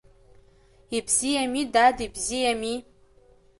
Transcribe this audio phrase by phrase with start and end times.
[0.97, 2.75] Ибзиами, дад, ибзиами.